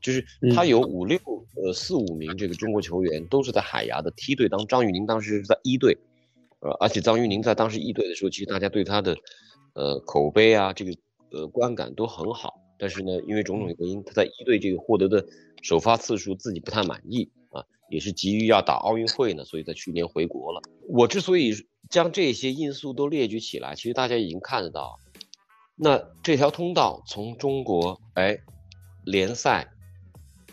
[0.01, 0.25] 就是
[0.55, 1.19] 他有五六
[1.57, 4.67] 呃四五名这个中国球员都是在海牙的梯队当。
[4.67, 5.97] 张玉宁当时是在一队，
[6.61, 9.15] 呃，而且张玉宁在当时一队的时候，其实大家对他的
[9.75, 10.93] 呃口碑啊，这个
[11.31, 12.59] 呃观感都很好。
[12.79, 15.25] 但是呢，因为种种原因，他在一队这个获得的
[15.63, 20.63] 首发次数自己不太满意啊，也是急于要打奥运会呢，所以在去年回国了。
[20.89, 21.53] 我之所以。
[21.89, 24.99] 将这些因素都列举起来，其实大家已经看得到，
[25.77, 28.39] 那这条通道从中国哎
[29.05, 29.69] 联赛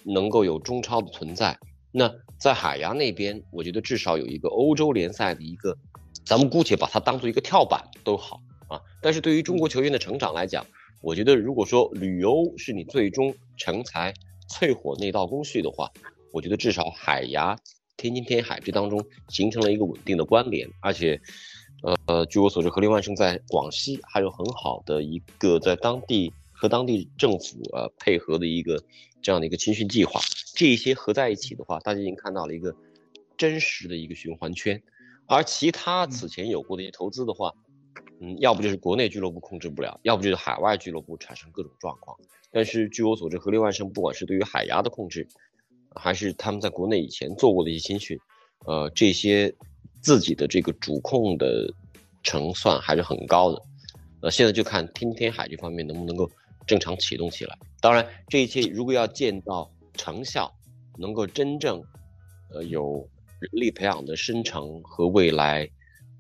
[0.04, 1.58] 能够有中超的存在，
[1.92, 5.78] 那在海牙那边，我觉得至少有一个欧洲联赛的一个，
[6.26, 8.80] 咱们姑且把它当做一个跳板都好啊。
[9.02, 10.66] 但是对于中国球员的成长来讲，
[11.02, 14.14] 我觉得如果说旅游是你最终成才
[14.50, 15.90] 淬火那道工序的话，
[16.32, 17.58] 我觉得至少海牙。
[17.98, 21.20] 天津天海这当中形成了一个稳定的关联，而且，
[22.08, 28.84] 呃，据我所知，合林万盛在广西还有很好的一个在当地和当地政府呃配合的一个
[29.22, 30.20] 这样的一个青训计划。
[30.56, 32.76] 这些合在一起的话，大家已经看到了一个
[33.38, 34.82] 真实的一个循环圈。
[35.26, 37.54] 而其他此前有过的一些投资的话，
[38.20, 42.18] 嗯，要不就是国内俱乐部控制不了，要不就是海外俱乐部产生各种状况。
[42.52, 45.28] 但是据我所知，合林万盛不管是对于海牙的控制，
[45.96, 48.20] 还是他们在国内以前做过的一些青训，
[48.66, 49.54] 呃，这些
[50.02, 51.72] 自己的这个主控的
[52.24, 53.62] 成算还是很高的，
[54.22, 56.30] 呃，现在就看天天海这方面能不能够
[56.66, 57.58] 正常启动起来。
[57.82, 60.54] 当然，这一切如果要见到成效，
[60.98, 61.82] 能够真正，
[62.54, 63.08] 呃，有
[63.40, 65.70] 人力培养的生成和未来，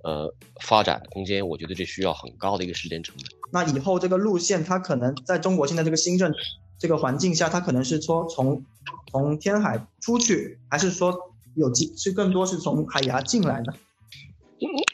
[0.03, 3.25] 呃，发展空间，我觉得这需要很高的一个时间成本。
[3.51, 6.33] 那以后这个路线，它可能在中国现在这个新政
[6.77, 8.63] 这个环境下，它可能是说从。
[9.11, 11.15] 从天海出去，还是说
[11.55, 13.71] 有机是更多是从海牙进来呢？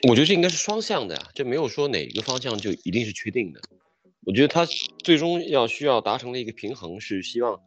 [0.10, 3.62] 我觉得这应该是双向的呀，这没有说哪一个方向就一定是确定的。
[4.26, 4.68] 我觉得他
[5.06, 7.62] 最终要需要达成的一个平衡是希望，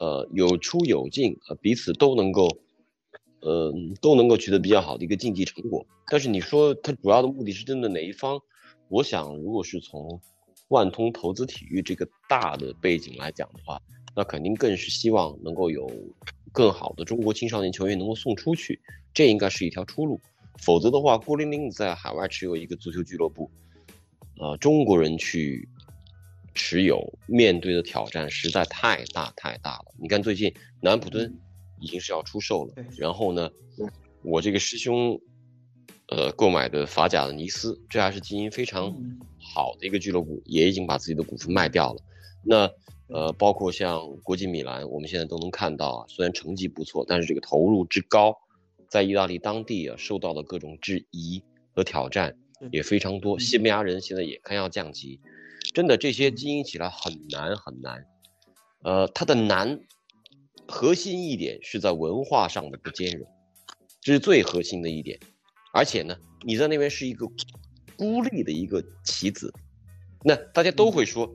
[0.00, 2.48] 呃，有出有进，呃，彼此都能够，
[3.40, 5.86] 呃，都能够取得比较好的一个竞技成果。
[6.08, 8.40] 但是你说它主要的目的是针对哪一方？
[8.88, 10.20] 我想，如果是从
[10.68, 13.80] 万通投资体育这个大的背景来讲的话。
[14.16, 15.90] 那肯定更是希望能够有
[16.52, 18.80] 更好的中国青少年球员能够送出去，
[19.12, 20.20] 这应该是一条出路。
[20.58, 23.50] 否则的话，孤零零在海外持有一个足球俱乐部，
[24.38, 25.68] 呃，中国人去
[26.54, 29.86] 持有，面对的挑战实在太大太大了。
[29.98, 31.36] 你看最近南普敦
[31.80, 33.50] 已经是要出售了，然后呢，
[34.22, 35.20] 我这个师兄，
[36.06, 38.96] 呃，购买的法甲的尼斯，这还是经营非常
[39.54, 42.02] 好的一个俱乐部，也已经把自己的股份卖掉了。
[42.42, 42.70] 那。
[43.06, 48.34] 呃，包括像国际米兰，我们现在都能看到啊，虽然成绩不错，但是这个投入之高，
[48.88, 51.42] 在意大利当地啊，受到的各种质疑
[51.74, 52.34] 和挑战
[52.72, 53.38] 也非常多。
[53.38, 55.20] 西班牙人现在也看要降级，
[55.74, 58.06] 真的这些经营起来很难很难。
[58.82, 59.78] 呃，它的难，
[60.66, 63.28] 核心一点是在文化上的不兼容，
[64.00, 65.20] 这是最核心的一点。
[65.74, 67.26] 而且呢，你在那边是一个
[67.96, 69.52] 孤立的一个棋子，
[70.22, 71.34] 那大家都会说。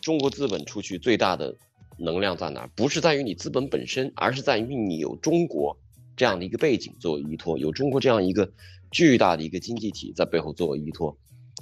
[0.00, 1.56] 中国资本出去最大的
[1.98, 2.68] 能量在哪？
[2.76, 5.76] 不是在于你资本本身，而是在于你有中国
[6.16, 8.48] 这样的一个背景作为依托，有中国这样一个
[8.92, 11.18] 巨大的一个经济体在背后作为依托。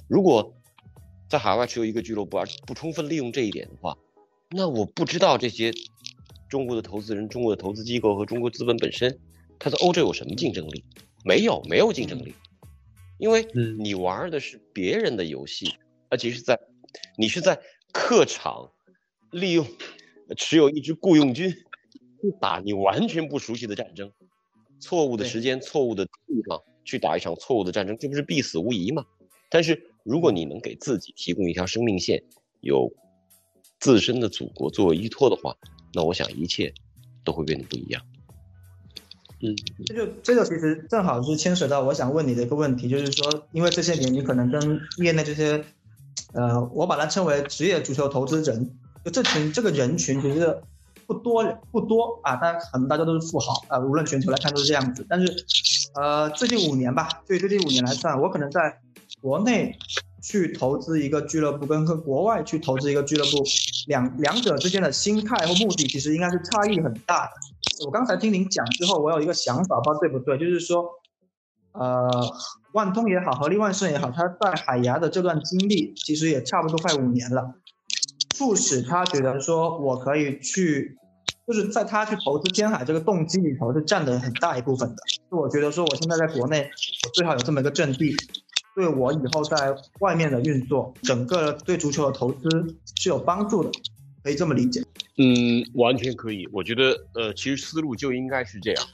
[0.07, 0.55] 如果
[1.31, 3.96] 在海外持有一个俱乐部，而不充分利用这一点的话，
[4.51, 5.72] 那我不知道这些
[6.49, 9.18] 中国的投资人、中国的投资机构和中国资本本身，
[9.59, 10.85] 它在欧洲有什么竞争力？
[11.25, 12.35] 没有，没有竞争力，
[13.18, 13.46] 因为
[13.79, 15.74] 你玩的是别人的游戏，
[16.09, 16.59] 而且是在
[17.16, 17.61] 你是在
[17.92, 18.70] 客场
[19.31, 19.66] 利用
[20.37, 24.12] 持有一支雇佣军去打你完全不熟悉的战争，
[24.81, 29.05] 错误的时间、错误的地方去打一场错误的战争，这不是必死无疑吗？
[29.48, 32.22] 但是如果你能给自己提供一条生命线，
[32.61, 32.92] 有
[33.79, 35.57] 自身的祖国作为依托的话，
[35.94, 36.72] 那我想一切
[37.24, 38.02] 都会变得不一样。
[39.42, 45.62] 嗯，这就这就其实正好是牵扯到我想问你的一个问题，就是说，因为这些年你可能跟业内这些，
[46.33, 48.70] 呃，我把它称为职业足球投资人，
[49.05, 50.59] 就这群这个人群其实
[51.07, 55.07] 不多不多啊，大家可能大家都是富豪啊，无论全球来看都是这样子。
[55.09, 55.44] 但是，
[55.94, 58.81] 呃，最近五年吧，对最近五年来算，我可能在
[59.20, 59.77] 国内
[60.22, 63.44] 去投资一个俱乐部，跟跟国外去投资一个俱乐部，
[63.87, 67.33] 两两者之间的心态和目的其实应该是差异很大的。
[67.85, 70.87] 我刚才听您讲之后，我有一个想法，不知道对不对，就是说，
[71.73, 72.09] 呃，
[72.73, 77.55] 万通也好，合力万盛也好，他在海牙的这段经历其实也差不多快五年了，
[78.35, 80.97] 促使他觉得说我可以去，
[81.47, 84.97] 就是在他去投资天海这个动机里头是占的很大一部分的。
[85.31, 86.71] 就我觉得说我现在在国内，
[87.05, 88.17] 我最好有这么一个阵地，
[88.75, 92.49] 对我以后在外面的运作，整个对足球的投资
[92.95, 93.71] 是有帮助的，
[94.23, 94.86] 可以这么理解。
[95.18, 96.46] 嗯，完全可以。
[96.52, 98.87] 我觉得，呃，其实思路就应该是这样，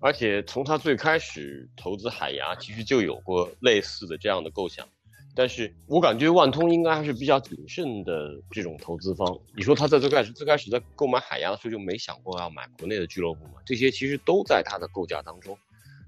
[0.00, 4.86] 而且从他最开始投资海牙，其实就有过类似的这样的构想。
[5.34, 9.38] 但是我感觉万通应该还是比较谨慎的这种投资方。
[9.54, 13.54] 你说他在最开始最开始在购买海牙的时候就没想过要买国内的俱乐部吗？
[13.66, 15.58] 这些其实都在他的构架当中，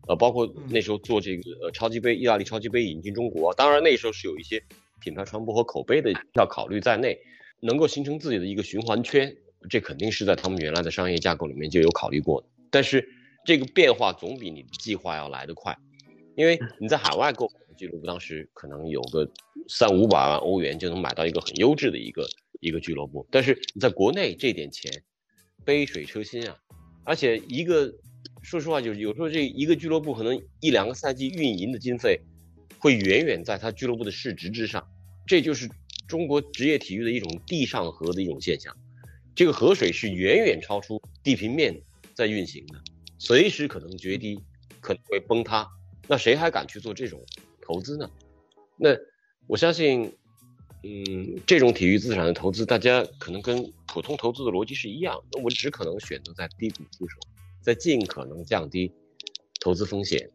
[0.06, 4.62] 呃，包括那时候做这个呃超级杯，意大利超级杯引进中国，当然那时候是有一些
[4.98, 7.18] 品牌传播和口碑的要考虑在内，
[7.60, 9.36] 能够形成自己的一个循环圈。
[9.68, 13.08] 这肯定是在他们原来的商业架构里面就有考虑过，但是
[13.44, 15.76] 这个变化总比你的计划要来得快，
[16.36, 19.28] 因为你在海外购买俱乐部，当时可能有个
[19.68, 22.28] 三五百万欧元就能买到一个很优质的一个
[22.60, 24.92] 一个俱乐部，但是你在国内这点钱
[25.64, 26.56] 杯水车薪啊，
[27.04, 27.92] 而且一个
[28.42, 32.20] 说实话就是有时候这一个俱乐部可能一两个赛季运营的经费
[32.78, 34.86] 会远远在他俱乐部的市值之上，
[35.26, 35.68] 这就是
[36.06, 38.76] 中国职业体育的一种地上河的一种现象。
[39.38, 41.80] 这个河水是远远超出地平面
[42.12, 42.82] 在运行的，
[43.20, 44.36] 随时可能决堤，
[44.80, 45.64] 可能会崩塌。
[46.08, 47.24] 那谁还敢去做这种
[47.62, 48.10] 投资呢？
[48.76, 48.90] 那
[49.46, 50.12] 我相信，
[50.82, 55.16] 嗯，这种体育资产的投资，大家可能跟普通投资的逻辑是一样。
[55.30, 57.16] 那我只可能选择在低谷出手，
[57.62, 58.92] 在尽可能降低
[59.60, 60.28] 投资风险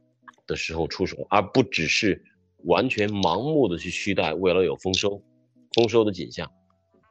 [0.48, 2.24] 的时候出手，而不只是
[2.64, 5.22] 完全盲目的去期待未来有丰收、
[5.74, 6.50] 丰收的景象。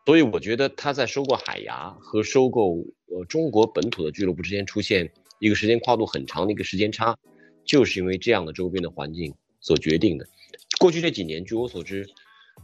[0.04, 7.16] 所以我觉得他在收购海牙和收购呃中国本土的俱乐部之间出现一个时间跨度很长的一个时间差，
[7.64, 10.26] 就是因为这样的周边的环境所决定的。
[10.80, 12.04] 过去这几年，据我所知，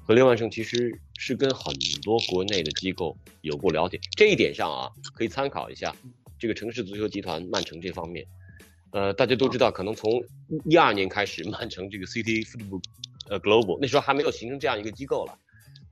[0.04, 1.72] 和联万盛其实是跟很
[2.02, 4.00] 多国内的机构有过了解。
[4.16, 5.94] 这一点上啊，可以参考一下
[6.40, 8.26] 这个城市足球集团曼城这方面。
[8.90, 10.10] 呃，大家都知道，可能从
[10.64, 12.82] 一二年开始，曼城这个 City Football
[13.28, 15.38] 呃 Global 那时候还没有形成这样一个机构了。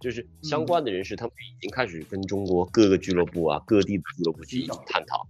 [0.01, 5.27] 就是相关的人士，他们已经开始跟中国各个俱乐部啊、各地的俱乐部去探讨。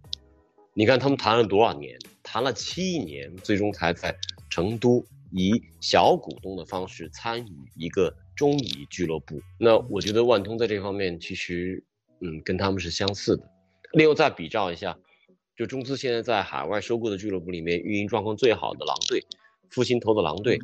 [0.75, 1.99] 你看他们谈了多少年？
[2.23, 4.15] 谈了七年，最终才在
[4.51, 9.41] 成都以小股东的方式参与一个中乙俱乐部。
[9.59, 11.83] 那我觉得万通在这方面其实，
[12.21, 13.49] 嗯，跟他们是相似的。
[13.93, 14.99] 另外再比照一下，
[15.57, 19.25] 就中资现在在海外收购的俱乐部里面，运营状况最好的狼队，
[19.71, 20.59] 复兴投的狼队。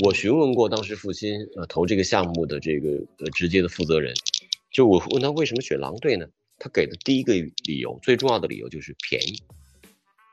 [0.00, 4.14] 我询问过当时复兴呃投这个项目的这个呃直接的负责人，
[4.70, 6.26] 就我问他为什么选狼队呢？
[6.58, 9.42] 他给的第一个理由，最重要的理由就是便宜。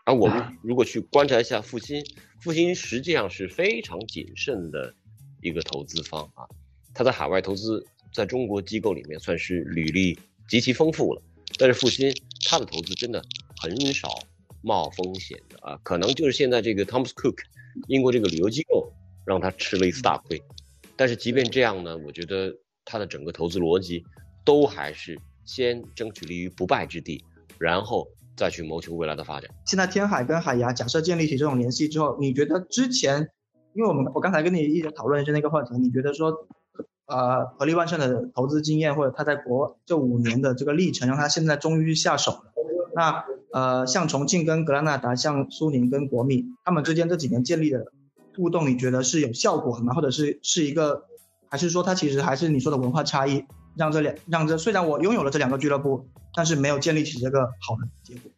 [0.05, 2.03] 而我们如果去观察一下复兴，
[2.39, 4.93] 复兴实际上是非常谨慎的
[5.41, 6.47] 一个投资方啊，
[6.93, 11.21] 他在海外投资，在中国机构里面算是履历极其丰富了。
[11.57, 12.13] 但是复兴
[12.47, 13.21] 他的投资真的
[13.59, 14.07] 很少
[14.61, 17.39] 冒风险的啊，可能就是现在这个 Thomas Cook
[17.87, 18.93] 英国这个旅游机构。
[19.29, 20.41] 让他吃了一次大亏，
[20.95, 22.51] 但是即便这样呢，我觉得
[22.83, 24.03] 他的整个投资逻辑
[24.43, 27.23] 都还是先争取立于不败之地，
[27.59, 29.47] 然后再去谋求未来的发展。
[29.67, 33.29] 现在天海跟海牙假设建立起这种联系之后，你觉得之前，
[33.75, 36.33] 因为我们我刚才跟你一直讨论是那个话题，你觉得说，
[37.05, 42.51] 呃，合力万盛的投资经验或者他在国这五年的这个历程，让他现在终于下手了。
[42.95, 43.23] 那
[43.53, 47.91] 呃，像重庆跟格拉纳达，像苏宁跟国米，他们之间这几年建立的。
[48.39, 49.93] 互动，你觉得是有效果的吗？
[49.93, 51.03] 或者是是一个，
[51.49, 53.43] 还是说它其实还是你说的文化差异，
[53.75, 58.31] 让这两让这虽然我拥有了这两个俱乐部，但是没有建立起这个好的结果。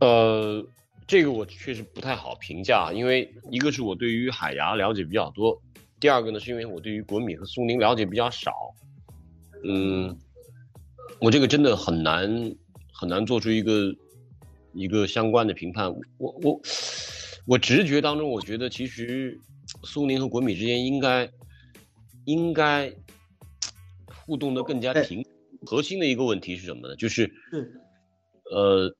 [0.00, 0.64] 呃，
[1.08, 5.60] 这个我确实不太好评价，因为一个是我对于海牙了解比较多，
[5.98, 8.52] 第二个呢是因为我对于国米和苏宁了解比较少。
[9.64, 10.16] 嗯，
[11.20, 12.54] 我这个真的很难
[12.92, 13.92] 很难做出一个
[14.72, 15.92] 一个相关的评判。
[16.18, 16.60] 我我
[17.48, 19.40] 我直觉当中，我觉得其实
[19.82, 21.30] 苏宁和国米之间应该
[22.26, 22.92] 应该
[24.26, 25.24] 互动的更加平。
[25.66, 26.94] 核心的一个问题是什么呢？
[26.96, 27.32] 就是
[28.50, 28.94] 呃。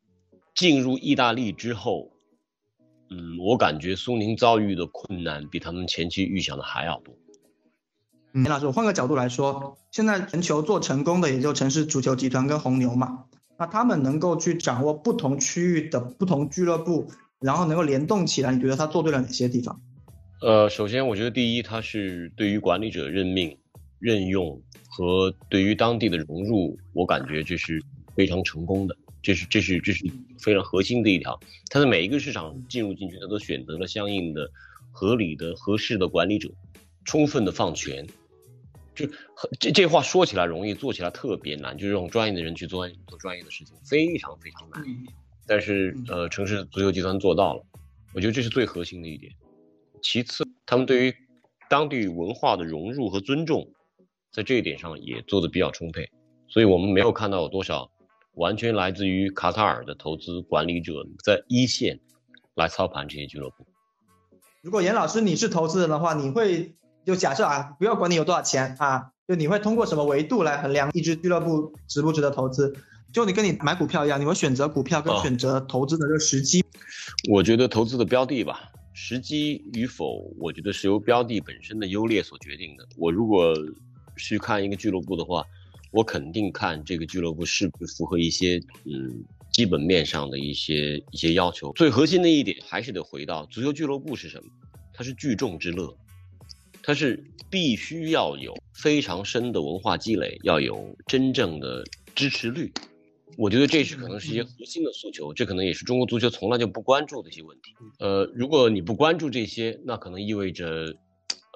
[0.55, 2.11] 进入意大利之后，
[3.11, 7.15] 嗯，我感觉苏宁遭遇的困难比他们前期预想的还要多。
[8.33, 13.27] 嗯，老师，我换个角度来说，现在全球做成功的也就城市足球集团跟红牛嘛，
[13.57, 17.07] 那他们能够去掌握不同区域的不同俱乐部，
[17.41, 19.81] 然后能够联动起来，你觉得他做对了哪些地方？
[20.41, 23.57] 呃，首先我觉得第一，他是对于管理者任命、
[23.99, 27.83] 任用和对于当地的融入，我感觉这是
[28.17, 28.97] 非常成功的。
[29.21, 30.05] 这是这是这是
[30.39, 31.39] 非常核心的一条，
[31.71, 34.49] 他在每一个市场进入进去，他都选择了相应的、
[34.93, 36.49] 合理的、合适的管理者，
[37.05, 38.07] 充分的放权。
[38.95, 39.07] 就
[39.59, 44.85] 这这话说起来容易，做起来特别难，就是让专业的人去做做专业的事情，非常非常难。
[45.49, 47.65] 但是呃，城市足球集团做到了，
[48.15, 49.33] 我觉得这是最核心的一点。
[50.03, 51.15] 其次，他们对于
[51.69, 53.67] 当地文化的融入和尊重，
[54.31, 56.09] 在这一点上也做得比较充沛，
[56.49, 57.91] 所以我们没有看到有多少。
[58.35, 61.99] 完全来自于卡塔尔的投资管理者在一线
[62.55, 63.67] 来操盘这些俱乐部。
[64.63, 72.77] 如果严老师你是投资人的话，你会就假设啊，不要管你有多少钱啊，就你会通过什么维度来衡量一支俱乐部值不值得投资？
[73.13, 76.65] 就你跟你买股票一样，你会选择股票跟选择投资的这个时机。
[77.31, 82.89] 我觉得投资的标的吧，时机与否，我觉得是由标的本身的优劣所决定的。
[82.97, 83.55] 我如果
[84.17, 85.45] 去看一个俱乐部的话。
[85.91, 91.73] 我肯定看这个俱乐部是不是符合一些嗯基本面上的一些一些要求。
[91.73, 94.51] 最核心的一点还是得回到足球俱乐部是什么？
[94.93, 95.97] 它是聚众之乐，
[96.83, 101.83] 它是必须要有非常深的文化积累，要有真正的
[102.15, 102.71] 支持率。
[103.37, 107.75] 我觉得这是可能是一些核心的诉求，这可能也是中国足球从来就不关注的一些问题。
[107.99, 110.97] 呃，如果你不关注这些，那可能意味着，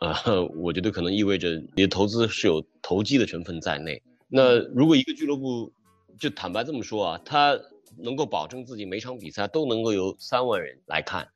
[0.01, 4.03] 呃， 我觉得可能意味着你的投资是有投机的成分在内。
[4.29, 5.73] 那如果一个俱乐部，
[6.19, 7.59] 就坦白这么说啊，他
[7.99, 11.29] 能够保证自己每场比赛都能够有三万人来看，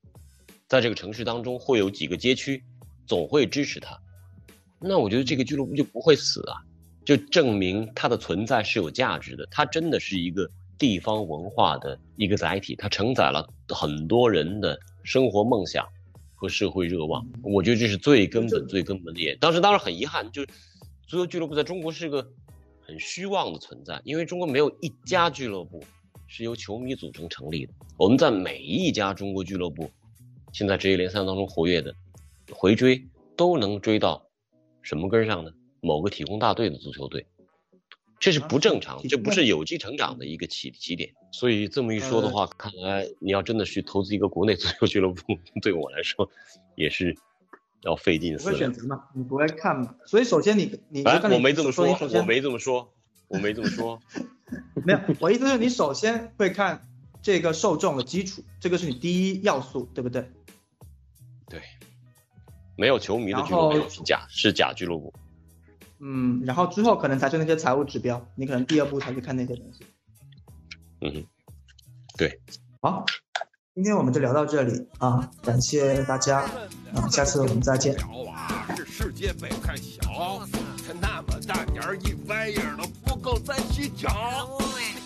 [0.69, 2.63] 在这个城市当中会有几个街区
[3.07, 3.99] 总会支持他，
[4.81, 6.57] 那我觉得这个俱乐部就不会死啊，
[7.07, 15.87] 就证明它的存在是有价值的，它真的是一个地方文化的一个载体，它承载了很多人的生活梦想
[16.35, 19.35] 和社会热望，我觉得这是最根本、最根本的也。
[19.37, 20.49] 当时当然很遗憾，就是
[21.07, 22.29] 足球俱乐部在中国是个。
[22.89, 25.83] 很虚妄的存在，因为中国没有一家俱乐部
[26.29, 27.73] 是由球迷组成成立的。
[27.97, 29.91] 我们在每一家中国俱乐部，
[30.53, 31.93] 现在职业联赛当中活跃的，
[32.53, 33.05] 回追
[33.37, 34.25] 都能追到
[34.83, 35.51] 什么根上呢？
[35.87, 37.27] 某个体工大队的足球队，
[38.21, 41.15] 这是不正常，这不是有机成长的一个起起点。
[41.33, 45.23] 所以这么一说的话，看来你要真的去投资一个国内足球俱乐部，
[45.63, 46.29] 对我来说
[46.75, 47.17] 也是。
[47.83, 49.05] 要费劲思，不会选择嘛？
[49.15, 49.95] 你不会看嘛？
[50.07, 52.93] 所以首先你你，我没这么说，我没这么说，
[53.29, 54.01] 我没这么说，
[54.85, 56.89] 没有，我意思是你首先会看
[57.23, 60.29] 这个受众的基础，这个是你第一要素，对不对？
[61.49, 61.61] 对，
[62.77, 65.13] 没有球迷的俱乐部是假，是假俱乐部。
[66.01, 69.85] 嗯，然后之后可能才是那些财务指标，你可能第二步才去看那些东西。
[71.01, 71.25] 嗯，
[72.17, 72.41] 对，
[72.81, 73.05] 好。
[73.75, 76.41] 今天我们就聊到这里啊，感谢大家
[76.95, 77.95] 啊，下次我们再见。
[78.75, 80.01] 这世界杯太小，
[80.79, 84.09] 才那么大点儿一玩意儿都不够咱洗脚。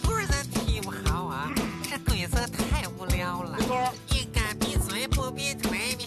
[0.03, 3.57] 不是咱踢不好啊，这规则太无聊了。
[3.59, 3.77] 没错，
[4.15, 6.07] 应该闭嘴不闭腿，比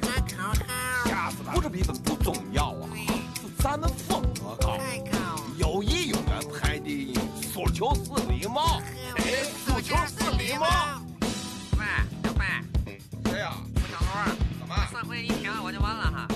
[0.00, 1.10] 还口好。
[1.10, 2.88] 下次不是比分不重要啊，
[3.58, 3.86] 咱们
[7.78, 8.82] 球是礼貌。
[9.18, 9.22] 哎，
[9.64, 10.66] 足球是狸猫。
[11.78, 11.86] 喂，
[12.24, 12.64] 小范。
[13.26, 14.08] 谁呀、我小罗。
[14.58, 14.74] 怎么？
[14.90, 16.26] 上回你停了我就完了哈。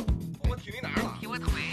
[0.48, 1.18] 我停你哪儿了？
[1.20, 1.71] 踢我腿。